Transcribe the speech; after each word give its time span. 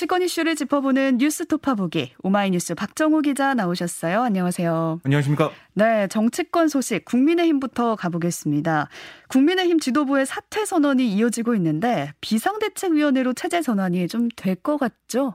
정치권 0.00 0.22
이슈를 0.22 0.56
짚어보는 0.56 1.18
뉴스 1.18 1.46
토파보기 1.46 2.14
오마이뉴스 2.22 2.74
박정우 2.74 3.20
기자 3.20 3.52
나오셨어요. 3.52 4.22
안녕하세요. 4.22 5.02
안녕하십니까? 5.04 5.50
네, 5.74 6.08
정치권 6.08 6.68
소식 6.68 7.04
국민의힘부터 7.04 7.96
가보겠습니다. 7.96 8.88
국민의힘 9.28 9.78
지도부의 9.78 10.24
사퇴 10.24 10.64
선언이 10.64 11.06
이어지고 11.12 11.54
있는데 11.56 12.12
비상대책위원회로 12.22 13.34
체제 13.34 13.60
전환이 13.60 14.08
좀 14.08 14.30
될 14.36 14.54
것 14.62 14.78
같죠? 14.78 15.34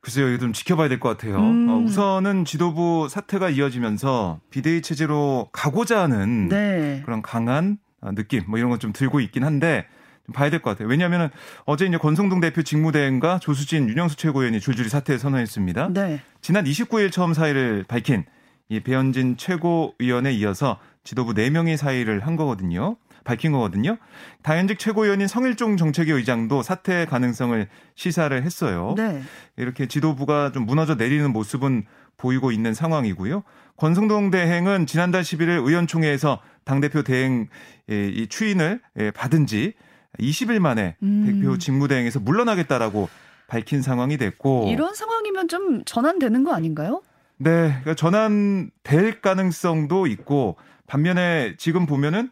글쎄요, 0.00 0.26
이거 0.30 0.38
좀 0.38 0.52
지켜봐야 0.52 0.88
될 0.88 0.98
것 0.98 1.10
같아요. 1.10 1.38
음. 1.38 1.68
어, 1.68 1.76
우선은 1.76 2.46
지도부 2.46 3.06
사퇴가 3.08 3.50
이어지면서 3.50 4.40
비대위 4.50 4.82
체제로 4.82 5.50
가고자 5.52 6.00
하는 6.02 6.48
네. 6.48 7.02
그런 7.04 7.22
강한 7.22 7.78
어, 8.00 8.10
느낌, 8.12 8.42
뭐 8.48 8.58
이런 8.58 8.70
건 8.70 8.80
좀 8.80 8.92
들고 8.92 9.20
있긴 9.20 9.44
한데 9.44 9.86
좀 9.86 9.97
봐야 10.32 10.50
될 10.50 10.60
것 10.60 10.70
같아요. 10.70 10.88
왜냐하면 10.88 11.30
어제 11.64 11.86
이제 11.86 11.96
권성동 11.96 12.40
대표 12.40 12.62
직무대행과 12.62 13.38
조수진, 13.38 13.88
윤영수 13.88 14.16
최고위원이 14.16 14.60
줄줄이 14.60 14.88
사퇴 14.88 15.18
선언했습니다. 15.18 15.88
네. 15.94 16.20
지난 16.40 16.64
29일 16.64 17.10
처음 17.12 17.34
사의를 17.34 17.84
밝힌 17.88 18.24
이 18.68 18.80
배현진 18.80 19.36
최고위원에 19.36 20.32
이어서 20.34 20.78
지도부 21.04 21.32
4명이 21.32 21.76
사의를 21.76 22.26
한 22.26 22.36
거거든요. 22.36 22.96
밝힌 23.24 23.52
거거든요. 23.52 23.98
다현직 24.42 24.78
최고위원인 24.78 25.26
성일종 25.26 25.76
정책위 25.76 26.12
의장도 26.12 26.62
사퇴 26.62 27.06
가능성을 27.06 27.66
시사를 27.94 28.42
했어요. 28.42 28.94
네. 28.96 29.22
이렇게 29.56 29.86
지도부가 29.86 30.52
좀 30.52 30.64
무너져 30.64 30.94
내리는 30.94 31.30
모습은 31.32 31.84
보이고 32.16 32.52
있는 32.52 32.74
상황이고요. 32.74 33.42
권성동 33.76 34.30
대행은 34.30 34.86
지난달 34.86 35.22
11일 35.22 35.66
의원총회에서 35.66 36.40
당대표 36.64 37.02
대행 37.02 37.48
이 37.88 38.26
추인을 38.28 38.80
받은 39.14 39.46
지 39.46 39.74
20일 40.18 40.58
만에 40.58 40.96
음. 41.02 41.24
대표 41.26 41.58
직무대행에서 41.58 42.20
물러나겠다라고 42.20 43.08
밝힌 43.46 43.82
상황이 43.82 44.16
됐고 44.18 44.66
이런 44.68 44.94
상황이면 44.94 45.48
좀 45.48 45.84
전환되는 45.84 46.44
거 46.44 46.52
아닌가요? 46.52 47.02
네, 47.38 47.68
그러니까 47.68 47.94
전환될 47.94 49.20
가능성도 49.20 50.06
있고 50.06 50.56
반면에 50.86 51.54
지금 51.56 51.86
보면은 51.86 52.30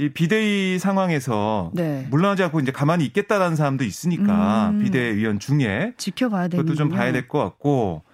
이 0.00 0.10
비대위 0.10 0.78
상황에서 0.78 1.72
네. 1.74 2.06
물러나지 2.10 2.44
않고 2.44 2.60
이제 2.60 2.70
가만히 2.70 3.04
있겠다라는 3.06 3.56
사람도 3.56 3.82
있으니까 3.84 4.70
음. 4.70 4.78
비대위원 4.80 5.40
중에 5.40 5.92
지켜봐야 5.96 6.46
되는 6.48 6.64
그것도 6.64 6.76
좀 6.76 6.88
봐야 6.88 7.10
될 7.10 7.26
것 7.26 7.40
같고 7.40 8.04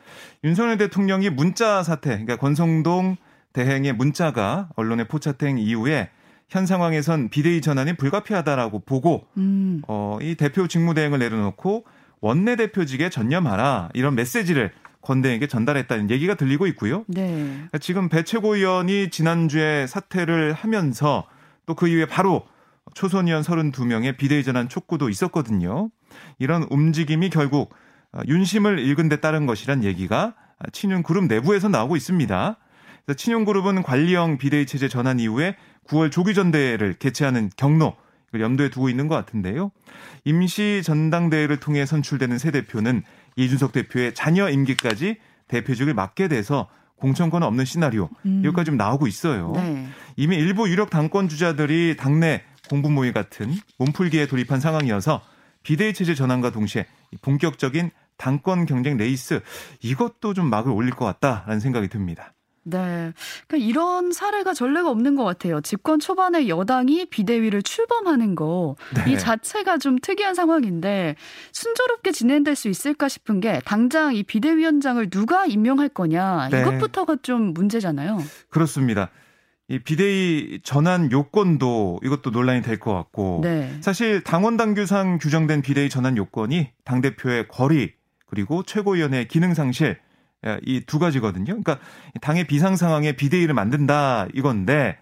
윤석열 0.45 0.79
대통령이 0.79 1.29
문자 1.31 1.83
사태, 1.83 2.11
그러니까 2.11 2.37
권성동 2.37 3.17
대행의 3.53 3.93
문자가 3.93 4.71
언론에 4.77 5.05
포착된 5.05 5.59
이후에 5.59 6.09
현 6.55 6.67
상황에선 6.67 7.31
비대위 7.31 7.61
전환이 7.61 7.97
불가피하다라고 7.97 8.85
보고 8.87 9.27
음. 9.39 9.83
어, 9.89 10.19
이 10.23 10.37
대표 10.37 10.69
직무대행을 10.69 11.19
내려놓고 11.19 11.85
원내대표직에 12.21 13.11
전념하라 13.11 13.89
이런 13.93 14.15
메시지를 14.15 14.71
권대행에게 15.03 15.49
전달했다는 15.49 16.11
얘기가 16.11 16.37
들리고 16.37 16.69
있고요. 16.69 17.05
네. 17.09 17.65
지금 17.81 18.09
배 18.09 18.23
최고위원이 18.23 19.11
지난주에 19.11 19.89
사퇴를 19.89 20.53
하면서 20.53 21.27
또 21.67 21.75
그 21.75 21.89
이후에 21.89 22.07
바로 22.07 22.47
초선 22.95 23.27
의원 23.27 23.43
32명의 23.43 24.17
비대위 24.17 24.45
전환 24.45 24.69
촉구도 24.69 25.09
있었거든요. 25.09 25.91
이런 26.39 26.63
움직임이 26.71 27.31
결국 27.31 27.75
어, 28.13 28.21
윤심을 28.29 28.79
읽은 28.79 29.09
데 29.09 29.17
따른 29.17 29.47
것이란 29.47 29.83
얘기가 29.83 30.35
친윤 30.71 31.03
그룹 31.03 31.25
내부에서 31.25 31.69
나오고 31.69 31.97
있습니다. 31.97 32.59
친윤 33.13 33.45
그룹은 33.45 33.83
관리형 33.83 34.39
비대위 34.39 34.67
체제 34.67 34.89
전환 34.89 35.21
이후에 35.21 35.57
9월 35.89 36.11
조기 36.11 36.33
전대회를 36.35 36.95
개최하는 36.95 37.51
경로 37.57 37.95
염두에 38.35 38.71
두고 38.71 38.89
있는 38.89 39.07
것 39.09 39.15
같은데요. 39.15 39.71
임시 40.25 40.83
전당대회를 40.83 41.59
통해 41.59 41.87
선출되는 41.87 42.39
새 42.39 42.51
대표는 42.51 43.03
이준석 43.37 43.73
대표의 43.73 44.15
자녀 44.15 44.49
임기까지 44.49 45.19
대표직을 45.49 45.95
맡게 45.95 46.29
돼서 46.29 46.69
공천권 46.97 47.43
없는 47.43 47.65
시나리오 47.65 48.09
음. 48.25 48.43
여기까지 48.45 48.67
좀 48.67 48.77
나오고 48.77 49.07
있어요. 49.07 49.53
네. 49.55 49.87
이미 50.17 50.37
일부 50.37 50.69
유력 50.69 50.91
당권 50.91 51.29
주자들이 51.29 51.97
당내 51.97 52.43
공부 52.71 52.91
모의 52.91 53.13
같은 53.13 53.53
몸풀기에 53.79 54.27
돌입한 54.27 54.61
상황이어서 54.61 55.21
비대위 55.63 55.93
체제 55.93 56.15
전환과 56.15 56.51
동시에 56.51 56.87
본격적인 57.21 57.91
당권 58.17 58.65
경쟁 58.65 58.97
레이스 58.97 59.41
이것도 59.83 60.35
좀 60.35 60.49
막을 60.49 60.73
올릴 60.73 60.93
것 60.93 61.05
같다라는 61.05 61.61
생각이 61.61 61.89
듭니다. 61.89 62.33
네. 62.65 63.13
그러니까 63.47 63.69
이런 63.69 64.13
사례가 64.13 64.55
전례가 64.55 64.91
없는 64.91 65.15
것 65.15 65.25
같아요. 65.25 65.61
집권 65.61 66.01
초반에 66.01 66.49
여당이 66.49 67.07
비대위를 67.07 67.63
출범하는 67.63 68.35
거, 68.35 68.77
네. 68.95 69.13
이 69.13 69.19
자체가 69.19 69.79
좀 69.79 69.99
특이한 70.01 70.35
상황인데, 70.35 71.17
순조롭게 71.53 72.13
진행될 72.13 72.57
수 72.57 72.69
있을까 72.69 73.09
싶은 73.09 73.41
게, 73.41 73.61
당장 73.65 74.15
이 74.15 74.23
비대위원장을 74.23 75.09
누가 75.11 75.47
임명할 75.47 75.91
거냐, 75.91 76.49
네. 76.51 76.63
이것부터가 76.63 77.17
좀 77.23 77.53
문제잖아요. 77.55 78.19
그렇습니다. 78.49 79.11
이 79.69 79.79
비대위 79.79 80.61
전환 80.63 81.11
요건도 81.11 82.01
이것도 82.05 82.31
논란이 82.31 82.61
될 82.61 82.79
것 82.79 82.93
같고 82.93 83.41
네. 83.43 83.79
사실 83.81 84.23
당헌 84.23 84.59
당규상 84.59 85.19
규정된 85.19 85.63
비대위 85.63 85.89
전환 85.89 86.19
요건이 86.19 86.69
당 86.85 87.01
대표의 87.01 87.49
궐위 87.49 87.95
그리고 88.27 88.63
최고위원회 88.63 89.25
기능 89.25 89.55
상실 89.55 89.97
이 90.65 90.81
두 90.87 90.99
가지거든요. 90.99 91.47
그러니까 91.47 91.79
당의 92.21 92.47
비상 92.47 92.77
상황에 92.77 93.13
비대위를 93.13 93.55
만든다 93.55 94.27
이건데 94.35 94.99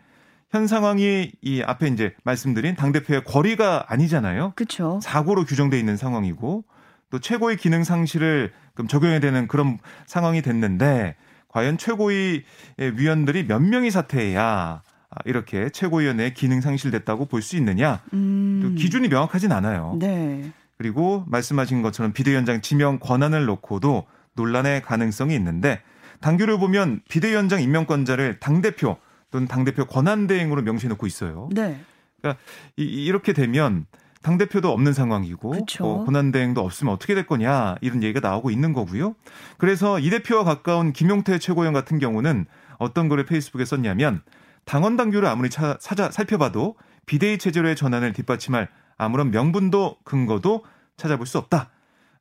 현 0.50 0.66
상황이 0.66 1.32
이 1.40 1.62
앞에 1.62 1.88
이제 1.88 2.14
말씀드린 2.24 2.76
당 2.76 2.92
대표의 2.92 3.24
거리가 3.24 3.86
아니잖아요. 3.88 4.52
그렇죠. 4.54 5.00
사고로 5.02 5.44
규정돼 5.44 5.78
있는 5.78 5.96
상황이고 5.96 6.64
또 7.10 7.18
최고의 7.18 7.56
기능 7.56 7.84
상실을 7.84 8.52
그럼 8.74 8.88
적용해야 8.88 9.20
되는 9.20 9.48
그런 9.48 9.78
상황이 10.06 10.42
됐는데 10.42 11.16
과연 11.48 11.76
최고위 11.78 12.44
위원들이 12.78 13.46
몇 13.46 13.60
명이 13.60 13.90
사퇴해야 13.90 14.82
이렇게 15.26 15.68
최고위원회 15.70 16.32
기능 16.32 16.60
상실됐다고 16.62 17.26
볼 17.26 17.42
수 17.42 17.56
있느냐? 17.56 18.00
음. 18.14 18.60
또 18.62 18.74
기준이 18.74 19.08
명확하진 19.08 19.52
않아요. 19.52 19.96
네. 19.98 20.52
그리고 20.78 21.24
말씀하신 21.28 21.82
것처럼 21.82 22.12
비대위원장 22.12 22.60
지명 22.62 22.98
권한을 22.98 23.44
놓고도 23.44 24.06
논란의 24.34 24.82
가능성이 24.82 25.34
있는데 25.34 25.80
당규를 26.20 26.58
보면 26.58 27.00
비대위원장 27.08 27.60
임명권자를 27.62 28.40
당 28.40 28.62
대표 28.62 28.96
또는 29.30 29.48
당 29.48 29.64
대표 29.64 29.84
권한 29.86 30.26
대행으로 30.26 30.62
명시해 30.62 30.88
놓고 30.90 31.06
있어요. 31.06 31.48
네. 31.52 31.80
그러니까 32.20 32.40
이, 32.76 32.84
이렇게 32.84 33.32
되면 33.32 33.86
당 34.22 34.38
대표도 34.38 34.70
없는 34.70 34.92
상황이고 34.92 35.50
그쵸. 35.50 35.84
어, 35.84 36.04
권한 36.04 36.30
대행도 36.30 36.60
없으면 36.60 36.94
어떻게 36.94 37.14
될 37.14 37.26
거냐 37.26 37.74
이런 37.80 38.02
얘기가 38.02 38.26
나오고 38.26 38.50
있는 38.50 38.72
거고요. 38.72 39.16
그래서 39.58 39.98
이 39.98 40.10
대표와 40.10 40.44
가까운 40.44 40.92
김용태 40.92 41.38
최고위원 41.38 41.74
같은 41.74 41.98
경우는 41.98 42.46
어떤 42.78 43.08
글을 43.08 43.26
페이스북에 43.26 43.64
썼냐면 43.64 44.22
당원 44.64 44.96
당규를 44.96 45.28
아무리 45.28 45.50
차, 45.50 45.76
찾아 45.80 46.10
살펴봐도 46.10 46.76
비대위 47.06 47.38
체제로의 47.38 47.74
전환을 47.74 48.12
뒷받침할 48.12 48.68
아무런 48.96 49.32
명분도 49.32 49.96
근거도 50.04 50.64
찾아볼 50.96 51.26
수 51.26 51.38
없다. 51.38 51.70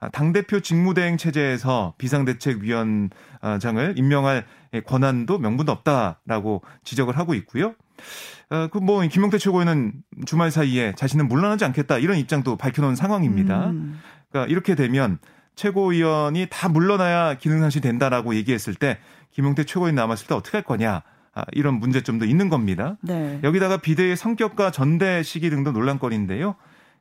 아, 0.01 0.09
당대표 0.09 0.59
직무대행 0.59 1.16
체제에서 1.17 1.94
비상대책위원장을 2.00 3.94
임명할 3.95 4.45
권한도 4.85 5.38
명분도 5.38 5.72
없다라고 5.72 6.63
지적을 6.84 7.17
하고 7.17 7.35
있고요. 7.35 7.75
어, 8.50 8.67
그뭐 8.67 9.01
김용태 9.07 9.38
최고위는 9.38 9.94
주말 10.25 10.50
사이에 10.50 10.94
자신은 10.95 11.28
물러나지 11.28 11.63
않겠다 11.66 12.00
이런 12.00 12.17
입장도 12.17 12.57
밝혀놓은 12.57 12.95
상황입니다. 12.95 13.69
음. 13.69 14.01
그러니까 14.29 14.51
이렇게 14.51 14.73
되면 14.73 15.19
최고위원이 15.56 16.47
다 16.50 16.68
물러나야 16.68 17.35
기능상실 17.35 17.81
된다라고 17.81 18.33
얘기했을 18.35 18.73
때 18.73 18.97
김용태 19.29 19.66
최고위원 19.66 19.94
남았을 19.95 20.28
때 20.28 20.33
어떻게 20.33 20.57
할 20.57 20.63
거냐 20.63 21.03
아, 21.33 21.44
이런 21.51 21.75
문제점도 21.75 22.25
있는 22.25 22.50
겁니다. 22.50 22.98
네. 23.01 23.39
여기다가 23.44 23.77
비대의 23.77 24.18
성격과 24.18 24.71
전대 24.71 25.21
시기 25.21 25.51
등도 25.51 25.71
논란거리인데요. 25.71 26.56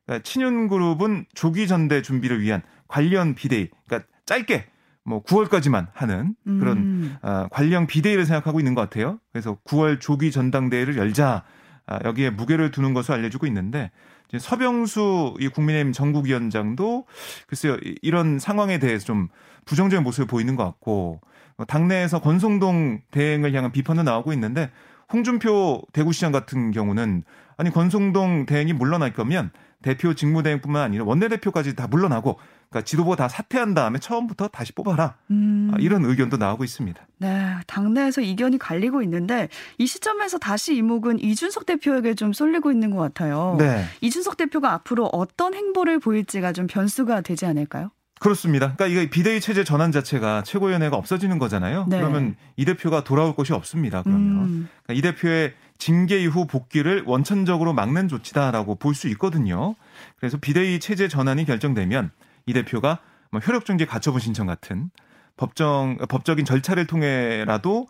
그러니까 0.05 0.23
친윤 0.23 0.69
그룹은 0.69 1.25
조기 1.35 1.67
전대 1.67 2.03
준비를 2.03 2.43
위한 2.43 2.63
관련 2.91 3.35
비대위, 3.35 3.69
그러니까 3.87 4.09
짧게 4.27 4.67
뭐 5.05 5.23
9월까지만 5.23 5.89
하는 5.95 6.35
그런 6.45 6.77
음. 6.79 7.17
어, 7.23 7.47
관련 7.51 7.87
비대위를 7.87 8.27
생각하고 8.27 8.61
있는 8.61 8.75
것 8.75 8.83
같아요. 8.83 9.19
그래서 9.33 9.57
9월 9.65 10.01
조기 10.01 10.31
전당대회를 10.31 10.97
열자 10.99 11.45
아, 11.87 11.99
여기에 12.05 12.31
무게를 12.31 12.71
두는 12.71 12.93
것으로 12.95 13.17
알려지고 13.17 13.47
있는데 13.47 13.91
이제 14.29 14.39
서병수 14.39 15.37
이 15.41 15.49
국민의힘 15.49 15.93
전국위원장도 15.93 17.07
글쎄요 17.49 17.77
이- 17.83 17.97
이런 18.03 18.39
상황에 18.39 18.79
대해서 18.79 19.05
좀 19.07 19.29
부정적인 19.65 20.05
모습을 20.05 20.27
보이는 20.27 20.55
것 20.55 20.65
같고 20.65 21.21
어, 21.57 21.65
당내에서 21.65 22.21
권성동 22.21 23.01
대행을 23.11 23.55
향한 23.55 23.73
비판도 23.73 24.03
나오고 24.05 24.33
있는데 24.35 24.71
홍준표 25.13 25.83
대구시장 25.93 26.33
같은 26.33 26.71
경우는 26.71 27.25
아니 27.57 27.71
권성동 27.71 28.47
대행이 28.47 28.73
물러날 28.73 29.13
거면 29.13 29.51
대표 29.83 30.15
직무대행뿐만 30.15 30.83
아니라 30.83 31.05
원내대표까지 31.05 31.75
다 31.75 31.87
물러나고 31.87 32.39
그러니까 32.69 32.85
지도부가 32.85 33.17
다 33.17 33.29
사퇴한 33.29 33.75
다음에 33.75 33.99
처음부터 33.99 34.49
다시 34.49 34.73
뽑아라 34.73 35.17
음. 35.31 35.71
아, 35.75 35.77
이런 35.81 36.05
의견도 36.05 36.37
나오고 36.37 36.65
있습니다. 36.65 37.01
네, 37.19 37.57
당내에서 37.67 38.21
이견이 38.21 38.59
갈리고 38.59 39.03
있는데 39.03 39.49
이 39.79 39.87
시점에서 39.87 40.39
다시 40.39 40.77
이목은 40.77 41.19
이준석 41.21 41.67
대표에게 41.67 42.15
좀 42.15 42.33
쏠리고 42.33 42.71
있는 42.71 42.91
것 42.91 42.99
같아요. 42.99 43.57
네. 43.59 43.85
이준석 44.01 44.37
대표가 44.37 44.73
앞으로 44.75 45.07
어떤 45.07 45.55
행보를 45.55 45.99
보일지가 45.99 46.53
좀 46.53 46.67
변수가 46.67 47.23
되지 47.23 47.47
않을까요? 47.47 47.91
그렇습니다. 48.21 48.75
그러니까 48.75 48.87
이게 48.87 49.11
비대위 49.11 49.41
체제 49.41 49.65
전환 49.65 49.91
자체가 49.93 50.43
최고위원회가 50.43 50.97
없어지는 50.97 51.39
거잖아요. 51.39 51.87
네. 51.89 51.99
그러면 51.99 52.37
이 52.57 52.65
대표가 52.65 53.03
돌아올 53.03 53.35
곳이 53.35 53.53
없습니다. 53.53 54.03
그러면 54.03 54.23
음. 54.45 54.69
그러니까 54.85 54.95
이 54.95 55.03
대표의 55.03 55.55
징계 55.79 56.21
이후 56.23 56.47
복귀를 56.47 57.03
원천적으로 57.07 57.73
막는 57.73 58.09
조치다라고 58.09 58.75
볼 58.77 58.95
수 58.95 59.09
있거든요. 59.09 59.75
그래서 60.19 60.37
비대위 60.37 60.79
체제 60.81 61.09
전환이 61.09 61.47
결정되면 61.47 62.11
이 62.47 62.53
대표가 62.53 62.99
뭐 63.31 63.41
효력정지 63.41 63.87
가처분 63.87 64.21
신청 64.21 64.47
같은 64.47 64.91
법정 65.39 65.97
법적인 66.09 66.45
절차를 66.45 66.87
통해라도 66.87 67.87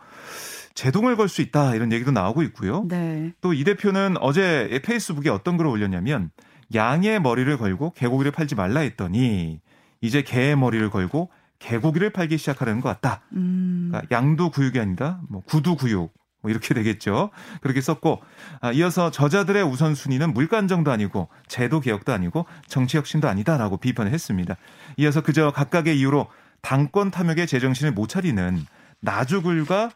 제동을 0.75 1.17
걸 1.17 1.29
수 1.29 1.43
있다 1.43 1.75
이런 1.75 1.91
얘기도 1.93 2.12
나오고 2.12 2.44
있고요. 2.44 2.87
네. 2.88 3.33
또이 3.41 3.65
대표는 3.65 4.17
어제 4.21 4.81
페이스북에 4.85 5.29
어떤 5.29 5.56
글을 5.56 5.69
올렸냐면 5.69 6.31
양의 6.73 7.21
머리를 7.21 7.59
걸고 7.59 7.94
개고기를 7.94 8.31
팔지 8.31 8.55
말라 8.55 8.81
했더니 8.81 9.61
이제 10.00 10.23
개의 10.23 10.56
머리를 10.56 10.91
걸고 10.91 11.31
개고기를 11.58 12.11
팔기 12.11 12.38
시작하려는 12.38 12.81
것 12.81 12.88
같다. 12.88 13.23
음. 13.32 13.88
그러니까 13.91 14.14
양도 14.14 14.50
구육이 14.50 14.79
아니다. 14.79 15.20
뭐 15.29 15.43
구두 15.44 15.76
구육. 15.76 16.12
뭐 16.43 16.50
이렇게 16.50 16.73
되겠죠. 16.73 17.31
그렇게 17.61 17.82
썼고 17.82 18.23
아, 18.61 18.73
이어서 18.73 19.11
저자들의 19.11 19.62
우선순위는 19.62 20.32
물가 20.32 20.56
안정도 20.56 20.91
아니고 20.91 21.29
제도 21.49 21.81
개혁도 21.81 22.12
아니고 22.14 22.47
정치 22.67 22.97
혁신도 22.97 23.29
아니다라고 23.29 23.76
비판을 23.76 24.12
했습니다. 24.12 24.56
이어서 24.97 25.20
그저 25.20 25.52
각각의 25.52 25.99
이유로 25.99 26.29
당권 26.62 27.11
탐욕에 27.11 27.44
제정신을 27.44 27.93
못 27.93 28.08
차리는 28.08 28.64
나주굴과 29.00 29.91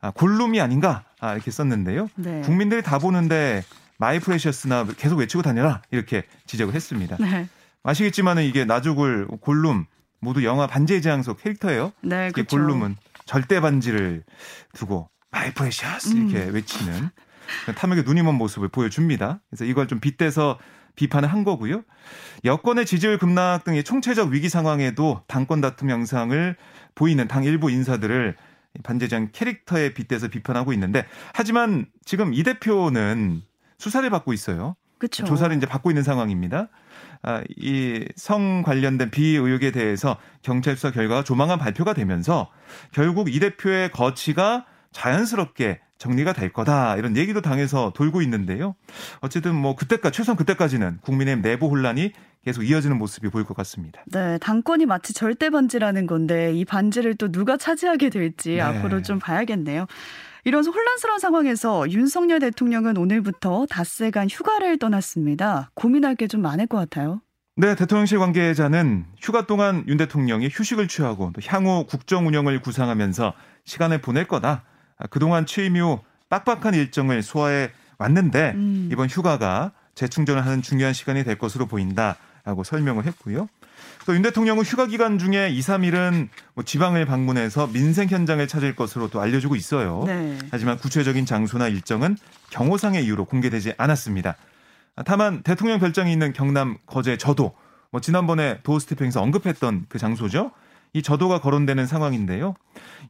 아, 0.00 0.10
골룸이 0.12 0.60
아닌가 0.60 1.04
아, 1.20 1.34
이렇게 1.34 1.50
썼는데요. 1.50 2.08
네. 2.14 2.40
국민들이 2.42 2.82
다 2.82 2.98
보는데 2.98 3.62
my 3.98 4.18
precious나 4.18 4.86
계속 4.96 5.18
외치고 5.18 5.42
다녀라 5.42 5.82
이렇게 5.90 6.22
지적을 6.46 6.74
했습니다. 6.74 7.18
네. 7.20 7.46
아시겠지만은 7.82 8.44
이게 8.44 8.64
나즈굴, 8.64 9.28
골룸 9.40 9.86
모두 10.20 10.44
영화 10.44 10.66
반지의 10.66 11.02
제왕 11.02 11.22
속 11.22 11.42
캐릭터예요. 11.42 11.92
네, 12.02 12.30
그렇죠. 12.30 12.56
골룸은 12.56 12.96
절대 13.24 13.60
반지를 13.60 14.24
두고 14.74 15.08
my 15.30 15.54
precious 15.54 16.14
이렇게 16.14 16.44
음. 16.48 16.54
외치는 16.54 17.10
탐욕에 17.76 18.04
눈이 18.04 18.22
먼 18.22 18.34
모습을 18.34 18.68
보여줍니다. 18.68 19.40
그래서 19.48 19.64
이걸 19.64 19.86
좀 19.86 20.00
빗대서 20.00 20.58
비판을 20.96 21.32
한 21.32 21.44
거고요. 21.44 21.82
여권의 22.44 22.84
지지율 22.84 23.16
급락 23.16 23.64
등의 23.64 23.84
총체적 23.84 24.30
위기 24.30 24.48
상황에도 24.48 25.22
당권 25.26 25.60
다툼 25.60 25.88
양상을 25.88 26.56
보이는 26.94 27.28
당 27.28 27.44
일부 27.44 27.70
인사들을 27.70 28.36
반재장 28.82 29.30
캐릭터에 29.32 29.94
빗대서 29.94 30.28
비판하고 30.28 30.72
있는데 30.74 31.06
하지만 31.32 31.86
지금 32.04 32.34
이 32.34 32.42
대표는 32.42 33.42
수사를 33.78 34.08
받고 34.10 34.32
있어요. 34.32 34.76
그쵸. 34.98 35.24
조사를 35.24 35.56
이제 35.56 35.66
받고 35.66 35.90
있는 35.90 36.02
상황입니다. 36.02 36.68
아, 37.22 37.42
이성 37.56 38.62
관련된 38.62 39.10
비의혹에 39.10 39.72
대해서 39.72 40.16
경찰 40.42 40.76
수사 40.76 40.90
결과가 40.90 41.22
조만간 41.22 41.58
발표가 41.58 41.92
되면서 41.92 42.50
결국 42.92 43.34
이 43.34 43.40
대표의 43.40 43.90
거취가 43.90 44.64
자연스럽게 44.92 45.80
정리가 46.00 46.32
될 46.32 46.50
거다 46.52 46.96
이런 46.96 47.16
얘기도 47.16 47.42
당해서 47.42 47.92
돌고 47.94 48.22
있는데요. 48.22 48.74
어쨌든 49.20 49.54
뭐 49.54 49.76
그때까지 49.76 50.16
최소한 50.16 50.36
그때까지는 50.36 50.98
국민의 51.02 51.42
내부 51.42 51.66
혼란이 51.68 52.12
계속 52.42 52.62
이어지는 52.62 52.96
모습이 52.98 53.28
보일 53.28 53.44
것 53.44 53.54
같습니다. 53.58 54.02
네, 54.10 54.38
당권이 54.38 54.86
마치 54.86 55.12
절대 55.12 55.50
반지라는 55.50 56.06
건데 56.06 56.54
이 56.54 56.64
반지를 56.64 57.14
또 57.16 57.30
누가 57.30 57.58
차지하게 57.58 58.08
될지 58.08 58.54
네. 58.54 58.60
앞으로 58.62 59.02
좀 59.02 59.18
봐야겠네요. 59.18 59.86
이런 60.44 60.64
혼란스러운 60.64 61.18
상황에서 61.18 61.90
윤석열 61.90 62.38
대통령은 62.40 62.96
오늘부터 62.96 63.66
닷새간 63.68 64.28
휴가를 64.30 64.78
떠났습니다. 64.78 65.70
고민할 65.74 66.16
게 66.16 66.26
좀 66.26 66.40
많을 66.40 66.66
것 66.66 66.78
같아요. 66.78 67.20
네, 67.56 67.74
대통령실 67.74 68.18
관계자는 68.18 69.04
휴가 69.20 69.46
동안 69.46 69.84
윤 69.86 69.98
대통령이 69.98 70.48
휴식을 70.50 70.88
취하고 70.88 71.30
또 71.34 71.42
향후 71.44 71.84
국정 71.86 72.26
운영을 72.26 72.62
구상하면서 72.62 73.34
시간을 73.66 74.00
보낼 74.00 74.26
거다. 74.26 74.64
아, 75.00 75.06
그동안 75.08 75.46
취임 75.46 75.76
이후 75.76 76.00
빡빡한 76.28 76.74
일정을 76.74 77.22
소화해 77.22 77.70
왔는데 77.98 78.52
음. 78.54 78.88
이번 78.92 79.08
휴가가 79.08 79.72
재충전을 79.94 80.44
하는 80.44 80.62
중요한 80.62 80.94
시간이 80.94 81.24
될 81.24 81.36
것으로 81.36 81.66
보인다라고 81.66 82.62
설명을 82.64 83.06
했고요. 83.06 83.48
또 84.06 84.14
윤 84.14 84.22
대통령은 84.22 84.64
휴가 84.64 84.86
기간 84.86 85.18
중에 85.18 85.50
2, 85.50 85.60
3일은 85.60 86.28
뭐 86.54 86.64
지방을 86.64 87.06
방문해서 87.06 87.68
민생 87.68 88.08
현장을 88.08 88.46
찾을 88.46 88.76
것으로 88.76 89.08
또 89.08 89.20
알려주고 89.20 89.56
있어요. 89.56 90.04
네. 90.06 90.38
하지만 90.50 90.78
구체적인 90.78 91.26
장소나 91.26 91.68
일정은 91.68 92.16
경호상의 92.50 93.04
이유로 93.04 93.24
공개되지 93.26 93.74
않았습니다. 93.76 94.36
다만 95.04 95.42
대통령 95.42 95.78
별장이 95.78 96.12
있는 96.12 96.32
경남 96.32 96.78
거제 96.86 97.16
저도 97.16 97.54
뭐 97.90 98.00
지난번에 98.00 98.60
도스태핑에서 98.62 99.22
언급했던 99.22 99.86
그 99.88 99.98
장소죠. 99.98 100.52
이 100.92 101.02
저도가 101.02 101.40
거론되는 101.40 101.86
상황인데요. 101.86 102.54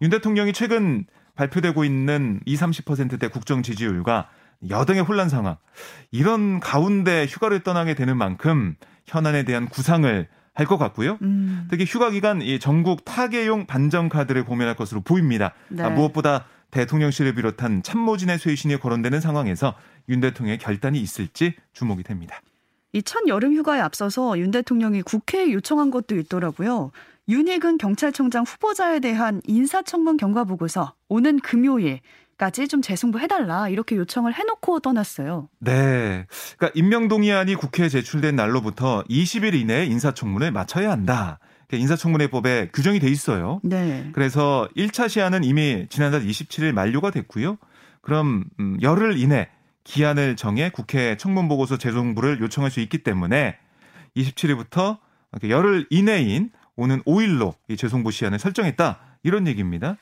윤 0.03 0.11
대통령이 0.11 0.53
최근 0.53 1.07
발표되고 1.35 1.85
있는 1.85 2.41
20, 2.47 2.85
30%대 2.85 3.29
국정 3.29 3.63
지지율과 3.63 4.29
여당의 4.69 5.03
혼란 5.03 5.29
상황. 5.29 5.57
이런 6.11 6.61
가운데 6.61 7.27
휴가를 7.27 7.61
떠나게 7.61 7.95
되는 7.95 8.17
만큼 8.17 8.77
현안에 9.07 9.45
대한 9.45 9.69
구상을 9.69 10.29
할 10.55 10.67
것 10.67 10.77
같고요. 10.77 11.19
음. 11.23 11.67
특히 11.71 11.85
휴가 11.85 12.11
기간 12.11 12.43
이 12.43 12.59
전국 12.59 13.05
타계용 13.05 13.67
반정 13.67 14.09
카드를 14.09 14.45
고민할 14.45 14.77
것으로 14.77 15.01
보입니다. 15.01 15.55
네. 15.69 15.83
아, 15.83 15.89
무엇보다 15.91 16.45
대통령실을 16.71 17.35
비롯한 17.35 17.83
참모진의 17.83 18.39
쇄신이 18.39 18.79
거론되는 18.79 19.21
상황에서 19.21 19.75
윤 20.09 20.21
대통령의 20.21 20.59
결단이 20.59 21.01
있을지 21.01 21.55
주목이 21.73 22.03
됩니다. 22.03 22.41
이첫 22.93 23.29
여름 23.29 23.55
휴가에 23.55 23.81
앞서서 23.81 24.39
윤 24.39 24.51
대통령이 24.51 25.03
국회에 25.03 25.53
요청한 25.53 25.91
것도 25.91 26.17
있더라고요. 26.17 26.91
윤익은 27.31 27.79
경찰청장 27.79 28.43
후보자에 28.43 28.99
대한 28.99 29.41
인사청문 29.47 30.17
경과 30.17 30.43
보고서 30.43 30.95
오는 31.09 31.39
금요일 31.39 32.01
까지 32.37 32.67
좀 32.67 32.83
재승부해달라 32.83 33.69
이렇게 33.69 33.97
요청을 33.97 34.35
해놓고 34.35 34.81
떠났어요. 34.81 35.49
네, 35.61 36.27
그러니까 36.57 36.71
임명 36.75 37.07
동의안이 37.07 37.55
국회에 37.55 37.89
제출된 37.89 38.35
날로부터 38.35 39.05
20일 39.09 39.55
이내에 39.55 39.85
인사청문을 39.87 40.51
마쳐야 40.51 40.91
한다. 40.91 41.39
인사청문회법에 41.73 42.71
규정이 42.73 42.99
돼 42.99 43.09
있어요. 43.09 43.61
네. 43.63 44.11
그래서 44.13 44.69
1차 44.77 45.09
시한은 45.09 45.45
이미 45.45 45.87
지난달 45.89 46.25
27일 46.25 46.73
만료가 46.73 47.13
됐고요. 47.13 47.59
그럼 48.01 48.45
음, 48.59 48.77
열흘 48.83 49.19
이내 49.19 49.49
기한을 49.85 50.35
정해 50.35 50.71
국회 50.71 51.17
청문 51.17 51.47
보고서 51.47 51.79
재송부를 51.79 52.41
요청할 52.41 52.73
수 52.73 52.81
있기 52.81 53.05
때문에 53.05 53.57
27일부터 54.17 54.99
열흘 55.49 55.87
이내인 55.91 56.51
오는 56.81 57.03
5일로 57.03 57.55
이 57.69 57.77
재송부 57.77 58.11
시한을 58.11 58.39
설정했다. 58.39 58.99
이런 59.23 59.47
얘기입니다. 59.47 59.99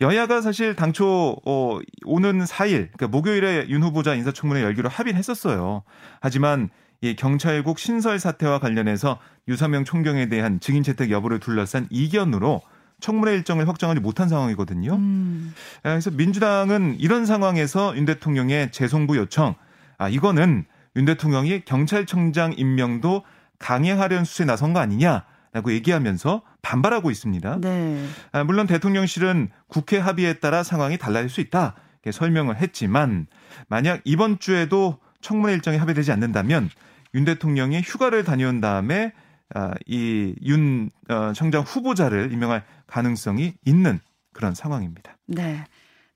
여야가 0.00 0.40
사실 0.40 0.74
당초 0.74 1.36
어 1.44 1.78
오는 2.04 2.40
4일 2.44 2.88
그러니까 2.92 3.06
목요일에 3.06 3.66
윤 3.68 3.84
후보자 3.84 4.14
인사청문회 4.14 4.62
열기로 4.62 4.88
합의를 4.88 5.16
했었어요. 5.16 5.84
하지만 6.20 6.70
이 7.00 7.14
경찰국 7.14 7.78
신설 7.78 8.18
사태와 8.18 8.58
관련해서 8.58 9.20
유사명 9.46 9.84
총경에 9.84 10.28
대한 10.28 10.58
증인 10.58 10.82
채택 10.82 11.12
여부를 11.12 11.38
둘러싼 11.38 11.86
이견으로 11.90 12.62
청문회 12.98 13.32
일정을 13.34 13.68
확정하지 13.68 14.00
못한 14.00 14.28
상황이거든요. 14.28 14.94
음. 14.94 15.54
아, 15.84 15.90
그래서 15.90 16.10
민주당은 16.10 16.96
이런 16.98 17.26
상황에서 17.26 17.96
윤 17.96 18.04
대통령의 18.06 18.72
재송부 18.72 19.16
요청, 19.16 19.54
아 19.98 20.08
이거는 20.08 20.64
윤 20.96 21.04
대통령이 21.04 21.60
경찰청장 21.64 22.54
임명도 22.56 23.22
강행하려는 23.60 24.24
수에 24.24 24.46
나선 24.46 24.72
거 24.72 24.80
아니냐. 24.80 25.24
라고 25.52 25.72
얘기하면서 25.72 26.42
반발하고 26.62 27.10
있습니다. 27.10 27.58
네. 27.60 28.06
아, 28.32 28.44
물론 28.44 28.66
대통령실은 28.66 29.50
국회 29.66 29.98
합의에 29.98 30.34
따라 30.34 30.62
상황이 30.62 30.98
달라질 30.98 31.30
수 31.30 31.40
있다. 31.40 31.74
이렇게 31.94 32.12
설명을 32.12 32.56
했지만 32.56 33.26
만약 33.68 34.00
이번 34.04 34.38
주에도 34.38 34.98
청문회 35.20 35.54
일정이 35.54 35.78
합의되지 35.78 36.12
않는다면 36.12 36.70
윤 37.14 37.24
대통령이 37.24 37.80
휴가를 37.80 38.24
다녀온 38.24 38.60
다음에 38.60 39.12
아, 39.54 39.72
이윤 39.86 40.90
어, 41.08 41.32
청장 41.34 41.62
후보자를 41.62 42.32
임명할 42.32 42.64
가능성이 42.86 43.54
있는 43.64 43.98
그런 44.32 44.54
상황입니다. 44.54 45.16
네. 45.26 45.64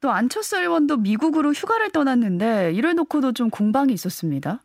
또 0.00 0.10
안철수 0.10 0.58
의원도 0.58 0.98
미국으로 0.98 1.52
휴가를 1.52 1.90
떠났는데 1.90 2.72
이를 2.72 2.94
놓고도 2.94 3.32
좀 3.32 3.50
공방이 3.50 3.92
있었습니다. 3.92 4.60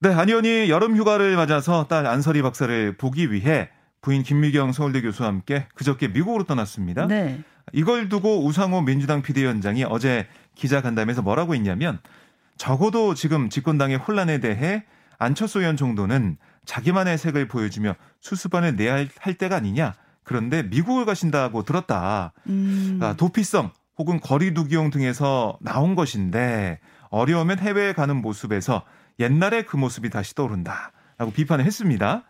네, 0.00 0.14
안 0.14 0.28
의원이 0.28 0.70
여름 0.70 0.96
휴가를 0.96 1.34
맞아서 1.36 1.86
딸 1.88 2.06
안설이 2.06 2.40
박사를 2.40 2.96
보기 2.96 3.32
위해 3.32 3.68
부인 4.06 4.22
김미경 4.22 4.70
서울대 4.70 5.00
교수와 5.00 5.28
함께 5.28 5.66
그저께 5.74 6.06
미국으로 6.06 6.44
떠났습니다. 6.44 7.08
네. 7.08 7.42
이걸 7.72 8.08
두고 8.08 8.44
우상호 8.46 8.82
민주당 8.82 9.20
비대위원장이 9.20 9.82
어제 9.82 10.28
기자간담회에서 10.54 11.22
뭐라고 11.22 11.56
했냐면 11.56 11.98
적어도 12.56 13.14
지금 13.14 13.50
집권당의 13.50 13.96
혼란에 13.96 14.38
대해 14.38 14.84
안철수 15.18 15.58
의원 15.58 15.76
정도는 15.76 16.36
자기만의 16.64 17.18
색을 17.18 17.48
보여주며 17.48 17.96
수습안을 18.20 18.76
내야 18.76 19.04
할 19.18 19.34
때가 19.34 19.56
아니냐. 19.56 19.94
그런데 20.22 20.62
미국을 20.62 21.04
가신다고 21.04 21.64
들었다. 21.64 22.32
음. 22.46 23.00
아, 23.02 23.14
도피성 23.14 23.72
혹은 23.98 24.20
거리두기용 24.20 24.90
등에서 24.90 25.58
나온 25.60 25.96
것인데 25.96 26.78
어려우면 27.10 27.58
해외에 27.58 27.92
가는 27.92 28.14
모습에서 28.14 28.84
옛날에 29.18 29.62
그 29.62 29.76
모습이 29.76 30.10
다시 30.10 30.36
떠오른다. 30.36 30.92
라고 31.18 31.32
비판을 31.32 31.64
했습니다. 31.64 32.22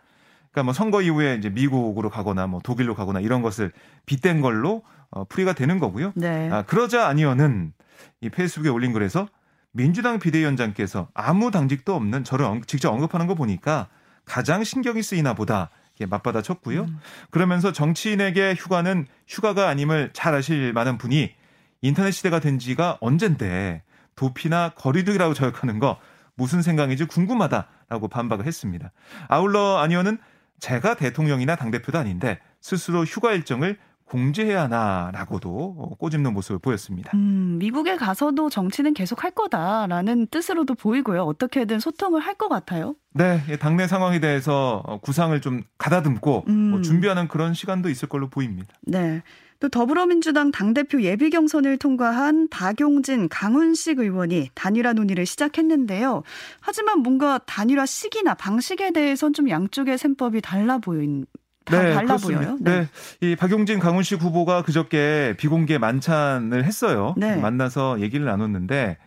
그러니까 0.57 0.63
뭐 0.63 0.73
선거 0.73 1.03
이후에 1.03 1.35
이제 1.35 1.49
미국으로 1.49 2.09
가거나 2.09 2.47
뭐 2.47 2.59
독일로 2.63 2.95
가거나 2.95 3.19
이런 3.19 3.43
것을 3.43 3.71
빗댄 4.07 4.41
걸로 4.41 4.81
어, 5.11 5.23
풀이가 5.25 5.53
되는 5.53 5.77
거고요. 5.77 6.13
네. 6.15 6.49
아, 6.51 6.63
그러자 6.63 7.07
아니어는 7.07 7.73
이 8.21 8.29
페이스북에 8.29 8.69
올린 8.69 8.91
글에서 8.91 9.27
민주당 9.71 10.17
비대위원장께서 10.17 11.09
아무 11.13 11.51
당직도 11.51 11.93
없는 11.93 12.23
저를 12.23 12.61
직접 12.65 12.91
언급하는 12.91 13.27
거 13.27 13.35
보니까 13.35 13.87
가장 14.25 14.63
신경이 14.63 15.03
쓰이나 15.03 15.35
보다 15.35 15.69
맞받아 16.09 16.41
쳤고요. 16.41 16.81
음. 16.85 16.99
그러면서 17.29 17.71
정치인에게 17.71 18.55
휴가는 18.57 19.05
휴가가 19.27 19.67
아님을 19.69 20.09
잘 20.13 20.33
아실 20.33 20.73
만한 20.73 20.97
분이 20.97 21.35
인터넷 21.81 22.11
시대가 22.11 22.39
된 22.39 22.57
지가 22.57 22.97
언젠데 22.99 23.83
도피나 24.15 24.69
거리두기라고 24.69 25.35
저격하는 25.35 25.77
거 25.77 25.99
무슨 26.33 26.63
생각인지 26.63 27.05
궁금하다라고 27.05 28.07
반박을 28.07 28.47
했습니다. 28.47 28.91
아울러 29.27 29.77
아니오는 29.77 30.17
제가 30.59 30.95
대통령이나 30.95 31.55
당대표도 31.55 31.97
아닌데 31.97 32.39
스스로 32.61 33.03
휴가 33.03 33.33
일정을 33.33 33.77
공제해야 34.09 34.63
하나라고도 34.63 35.95
꼬집는 35.99 36.33
모습을 36.33 36.59
보였습니다. 36.59 37.11
음, 37.13 37.57
미국에 37.59 37.95
가서도 37.97 38.49
정치는 38.49 38.93
계속 38.93 39.23
할 39.23 39.31
거다라는 39.31 40.27
뜻으로도 40.27 40.75
보이고요. 40.75 41.23
어떻게든 41.23 41.79
소통을 41.79 42.21
할 42.21 42.37
것 42.37 42.49
같아요. 42.49 42.95
네, 43.13 43.41
당내 43.59 43.87
상황에 43.87 44.19
대해서 44.19 44.83
구상을 45.01 45.41
좀 45.41 45.63
가다듬고 45.79 46.43
음. 46.47 46.53
뭐 46.69 46.81
준비하는 46.81 47.27
그런 47.27 47.55
시간도 47.55 47.89
있을 47.89 48.07
걸로 48.07 48.29
보입니다. 48.29 48.67
네. 48.83 49.23
또 49.59 49.69
더불어민주당 49.69 50.51
당대표 50.51 51.01
예비 51.01 51.31
경선을 51.31 51.77
통과한 51.77 52.47
박용진, 52.49 53.27
강훈식 53.27 53.97
의원이 53.97 54.51
단일화 54.53 54.93
논의를 54.93 55.25
시작했는데요. 55.25 56.21
하지만 56.61 56.99
뭔가 56.99 57.39
단일화 57.39 57.87
시기나 57.87 58.35
방식에 58.35 58.91
대해선 58.91 59.33
좀 59.33 59.49
양쪽의 59.49 59.97
셈법이 59.97 60.41
달라 60.41 60.77
보인 60.77 61.25
네, 61.69 61.93
달라 61.93 62.01
그렇습니다. 62.01 62.41
보여요. 62.41 62.57
네. 62.61 62.87
네. 63.21 63.27
이 63.27 63.35
박용진 63.35 63.79
강훈식 63.79 64.21
후보가 64.21 64.63
그저께 64.63 65.35
비공개 65.37 65.77
만찬을 65.77 66.63
했어요. 66.63 67.13
네. 67.17 67.35
만나서 67.35 68.01
얘기를 68.01 68.25
나눴는데 68.25 68.97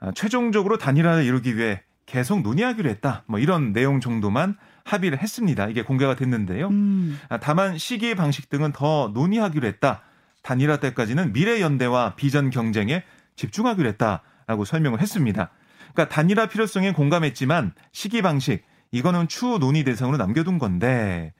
아, 0.00 0.12
최종적으로 0.14 0.78
단일화를 0.78 1.24
이루기 1.24 1.56
위해 1.56 1.82
계속 2.06 2.42
논의하기로 2.42 2.90
했다. 2.90 3.22
뭐 3.26 3.38
이런 3.38 3.72
내용 3.72 4.00
정도만 4.00 4.56
합의를 4.84 5.18
했습니다. 5.18 5.68
이게 5.68 5.82
공개가 5.82 6.16
됐는데요. 6.16 6.68
음. 6.68 7.18
아, 7.28 7.38
다만 7.38 7.78
시기 7.78 8.14
방식 8.14 8.50
등은 8.50 8.72
더 8.72 9.10
논의하기로 9.14 9.66
했다. 9.66 10.02
단일화 10.42 10.78
때까지는 10.78 11.32
미래 11.32 11.60
연대와 11.60 12.14
비전 12.16 12.50
경쟁에 12.50 13.04
집중하기로 13.36 13.88
했다라고 13.90 14.64
설명을 14.64 15.00
했습니다. 15.00 15.50
그러니까 15.92 16.14
단일화 16.14 16.46
필요성에 16.46 16.92
공감했지만 16.92 17.72
시기 17.92 18.22
방식 18.22 18.64
이거는 18.90 19.28
추후 19.28 19.58
논의 19.58 19.84
대상으로 19.84 20.16
남겨둔 20.18 20.58
건데 20.58 21.32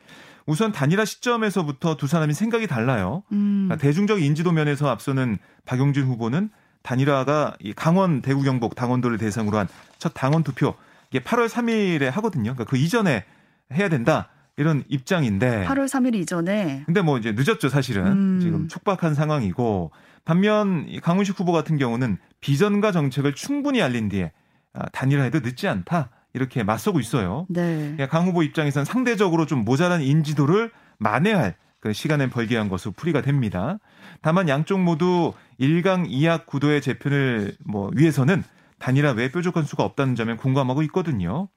우선 0.46 0.72
단일화 0.72 1.04
시점에서부터 1.04 1.96
두 1.96 2.06
사람이 2.06 2.34
생각이 2.34 2.66
달라요. 2.66 3.22
음. 3.32 3.66
그러니까 3.68 3.76
대중적 3.82 4.22
인지도 4.22 4.52
면에서 4.52 4.88
앞서는 4.88 5.38
박용진 5.64 6.04
후보는 6.04 6.50
단일화가 6.82 7.56
이 7.60 7.72
강원 7.72 8.22
대구 8.22 8.42
경북 8.42 8.74
당원들을 8.74 9.18
대상으로 9.18 9.58
한 9.58 9.68
첫 9.98 10.12
당원 10.14 10.42
투표 10.42 10.74
이게 11.10 11.20
8월 11.22 11.48
3일에 11.48 12.10
하거든요. 12.10 12.54
그러니까 12.54 12.64
그 12.64 12.76
이전에 12.76 13.24
해야 13.72 13.88
된다. 13.88 14.30
이런 14.56 14.82
입장인데 14.88 15.64
8월 15.66 15.86
3일 15.86 16.14
이전에 16.16 16.82
근데 16.84 17.00
뭐 17.00 17.16
이제 17.18 17.32
늦었죠 17.32 17.68
사실은 17.70 18.06
음. 18.08 18.40
지금 18.40 18.68
촉박한 18.68 19.14
상황이고 19.14 19.92
반면 20.24 20.86
강훈식 21.02 21.38
후보 21.38 21.52
같은 21.52 21.78
경우는 21.78 22.18
비전과 22.40 22.90
정책을 22.92 23.34
충분히 23.34 23.80
알린 23.80 24.08
뒤에 24.08 24.32
아, 24.74 24.88
단일화해도 24.90 25.40
늦지 25.40 25.68
않다 25.68 26.10
이렇게 26.34 26.62
맞서고 26.62 27.00
있어요. 27.00 27.46
네. 27.48 27.76
그러니까 27.76 28.08
강 28.08 28.26
후보 28.26 28.42
입장에서는 28.42 28.84
상대적으로 28.84 29.46
좀 29.46 29.64
모자란 29.64 30.02
인지도를 30.02 30.70
만회할 30.98 31.54
그 31.80 31.92
시간을 31.92 32.30
벌게 32.30 32.56
한 32.56 32.68
것으로 32.68 32.92
풀이가 32.92 33.22
됩니다. 33.22 33.78
다만 34.20 34.48
양쪽 34.48 34.80
모두 34.80 35.32
1강 35.60 36.08
2학 36.08 36.46
구도의 36.46 36.80
재편을 36.80 37.56
뭐 37.66 37.90
위해서는 37.94 38.44
단일화 38.78 39.12
외 39.12 39.30
뾰족한 39.30 39.64
수가 39.64 39.84
없다는 39.84 40.14
점에 40.14 40.36
공감하고 40.36 40.82
있거든요. 40.84 41.48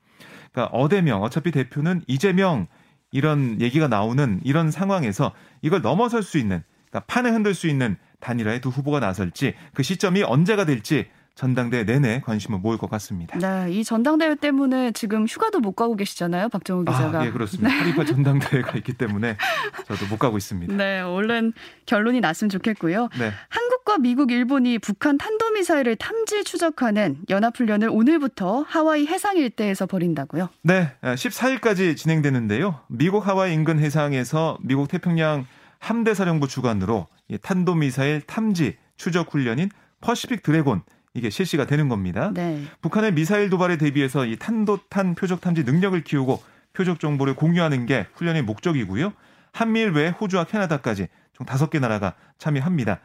그러니까 0.51 0.75
어대명 0.75 1.21
어차피 1.21 1.51
대표는 1.51 2.01
이재명 2.07 2.67
이런 3.11 3.61
얘기가 3.61 3.87
나오는 3.87 4.41
이런 4.43 4.71
상황에서 4.71 5.31
이걸 5.61 5.81
넘어설 5.81 6.23
수 6.23 6.37
있는 6.37 6.63
그러니까 6.89 7.05
판을 7.07 7.33
흔들 7.33 7.53
수 7.53 7.67
있는 7.67 7.97
단일화에 8.19 8.59
두 8.59 8.69
후보가 8.69 8.99
나설지 8.99 9.53
그 9.73 9.83
시점이 9.83 10.23
언제가 10.23 10.65
될지 10.65 11.07
전당대회 11.35 11.83
내내 11.83 12.21
관심을 12.21 12.59
모을 12.59 12.77
것 12.77 12.89
같습니다. 12.89 13.37
네, 13.37 13.71
이 13.71 13.83
전당대회 13.83 14.35
때문에 14.35 14.93
지금 14.93 15.27
휴가도 15.27 15.59
못 15.59 15.73
가고 15.73 15.97
계시잖아요, 15.97 16.47
박정우 16.47 16.85
기자가. 16.85 17.19
아, 17.19 17.25
예, 17.25 17.31
그렇습니다. 17.31 17.69
네. 17.69 17.93
8.28 17.93 18.07
전당대회가 18.07 18.77
있기 18.77 18.93
때문에 18.93 19.35
저도 19.85 20.07
못 20.07 20.17
가고 20.17 20.37
있습니다. 20.37 20.73
네, 20.73 21.01
얼른 21.01 21.51
결론이 21.85 22.21
났으면 22.21 22.49
좋겠고요. 22.49 23.09
네. 23.19 23.31
한국과 23.49 23.97
미국, 23.97 24.31
일본이 24.31 24.79
북한 24.79 25.17
탄도미사일을 25.17 25.97
탐지 25.97 26.45
추적하는 26.45 27.17
연합훈련을 27.29 27.89
오늘부터 27.89 28.65
하와이 28.67 29.05
해상 29.05 29.35
일대에서 29.35 29.87
벌인다고요? 29.87 30.47
네, 30.61 30.93
14일까지 31.03 31.97
진행되는데요. 31.97 32.79
미국 32.87 33.27
하와이 33.27 33.53
인근 33.53 33.79
해상에서 33.79 34.57
미국 34.61 34.87
태평양 34.87 35.45
함대 35.79 36.13
사령부 36.13 36.47
주관으로 36.47 37.07
탄도미사일 37.41 38.21
탐지 38.21 38.77
추적 38.95 39.33
훈련인 39.33 39.69
퍼시픽 39.99 40.41
드래곤 40.41 40.83
이게 41.15 41.29
실시가 41.29 41.65
되는 41.65 41.89
겁니다. 41.89 42.31
네. 42.33 42.61
북한의 42.81 43.13
미사일 43.13 43.49
도발에 43.49 43.77
대비해서 43.77 44.25
이 44.25 44.35
탄도탄 44.37 45.15
표적 45.15 45.41
탐지 45.41 45.63
능력을 45.63 45.99
키우고 46.03 46.43
표적 46.73 46.99
정보를 46.99 47.35
공유하는 47.35 47.85
게 47.85 48.05
훈련의 48.13 48.43
목적이고요. 48.43 49.13
한미일 49.53 49.91
외 49.91 50.09
호주와 50.09 50.43
캐나다까지 50.43 51.07
총 51.33 51.45
다섯 51.45 51.69
개 51.69 51.79
나라가 51.79 52.15
참여합니다. 52.37 52.99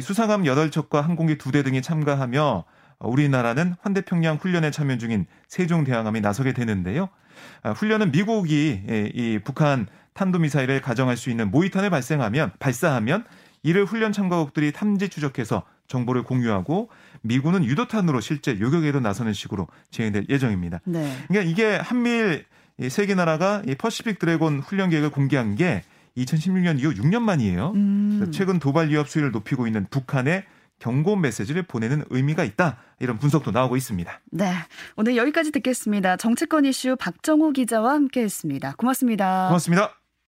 수상함 0.00 0.44
8척과 0.44 1.02
항공기 1.02 1.36
2대 1.36 1.64
등이 1.64 1.82
참가하며 1.82 2.64
우리나라는 3.00 3.74
환대평양 3.80 4.36
훈련에 4.36 4.70
참여 4.70 4.98
중인 4.98 5.26
세종대왕함이 5.48 6.20
나서게 6.20 6.52
되는데요. 6.52 7.08
아, 7.62 7.72
훈련은 7.72 8.12
미국이 8.12 8.82
이 9.14 9.40
북한 9.44 9.86
탄도미사일을 10.14 10.80
가정할 10.80 11.16
수 11.16 11.30
있는 11.30 11.50
모의탄을 11.50 11.90
발생하면 11.90 12.52
발사하면 12.58 13.24
이를 13.62 13.84
훈련 13.84 14.12
참가국들이 14.12 14.72
탐지 14.72 15.08
추적해서 15.08 15.64
정보를 15.88 16.22
공유하고 16.22 16.88
미군은 17.22 17.64
유도탄으로 17.64 18.20
실제 18.20 18.58
요격에도 18.60 19.00
나서는 19.00 19.32
식으로 19.32 19.66
진행될 19.90 20.26
예정입니다. 20.28 20.80
네. 20.84 21.16
그러니까 21.26 21.50
이게 21.50 21.76
한미일 21.76 22.44
세개 22.88 23.14
나라가 23.14 23.62
이 23.66 23.74
퍼시픽 23.74 24.18
드래곤 24.18 24.60
훈련 24.60 24.90
계획을 24.90 25.10
공개한 25.10 25.56
게 25.56 25.82
2016년 26.16 26.78
이후 26.78 26.92
6년 26.94 27.20
만이에요. 27.20 27.72
음. 27.74 28.30
최근 28.32 28.58
도발 28.58 28.88
위협 28.88 29.08
수위를 29.08 29.32
높이고 29.32 29.66
있는 29.66 29.86
북한의 29.90 30.44
경고 30.78 31.16
메시지를 31.16 31.64
보내는 31.64 32.04
의미가 32.10 32.44
있다. 32.44 32.78
이런 33.00 33.18
분석도 33.18 33.50
나오고 33.50 33.76
있습니다. 33.76 34.20
네. 34.30 34.52
오늘 34.96 35.16
여기까지 35.16 35.50
듣겠습니다. 35.50 36.16
정치권 36.16 36.64
이슈 36.64 36.96
박정호 36.96 37.52
기자와 37.52 37.94
함께 37.94 38.22
했습니다. 38.22 38.74
고맙습니다. 38.76 39.48
고맙습니다. 39.48 39.97